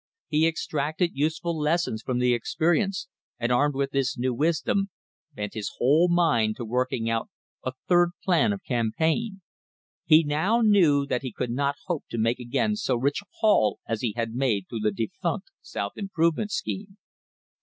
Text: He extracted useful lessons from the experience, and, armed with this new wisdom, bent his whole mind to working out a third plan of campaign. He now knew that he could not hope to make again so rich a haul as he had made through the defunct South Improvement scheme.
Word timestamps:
He 0.29 0.47
extracted 0.47 1.11
useful 1.13 1.55
lessons 1.55 2.01
from 2.01 2.17
the 2.17 2.33
experience, 2.33 3.07
and, 3.37 3.51
armed 3.51 3.75
with 3.75 3.91
this 3.91 4.17
new 4.17 4.33
wisdom, 4.33 4.89
bent 5.35 5.53
his 5.53 5.73
whole 5.77 6.07
mind 6.09 6.55
to 6.55 6.65
working 6.65 7.07
out 7.07 7.29
a 7.63 7.73
third 7.87 8.09
plan 8.25 8.51
of 8.51 8.63
campaign. 8.63 9.41
He 10.07 10.23
now 10.23 10.61
knew 10.61 11.05
that 11.05 11.21
he 11.21 11.31
could 11.31 11.51
not 11.51 11.75
hope 11.85 12.05
to 12.09 12.17
make 12.17 12.39
again 12.39 12.75
so 12.77 12.95
rich 12.95 13.21
a 13.21 13.25
haul 13.41 13.77
as 13.87 14.01
he 14.01 14.13
had 14.17 14.33
made 14.33 14.65
through 14.67 14.79
the 14.79 14.91
defunct 14.91 15.51
South 15.61 15.91
Improvement 15.95 16.49
scheme. 16.49 16.97